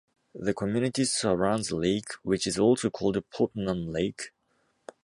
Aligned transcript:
The 0.33 0.55
community 0.55 1.05
surrounds 1.05 1.69
a 1.69 1.75
lake, 1.75 2.07
which 2.23 2.47
is 2.47 2.57
also 2.57 2.89
called 2.89 3.23
Putnam 3.29 3.91
Lake. 3.91 4.31